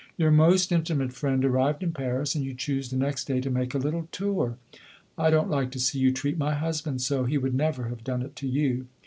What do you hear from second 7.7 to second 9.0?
have done it to you.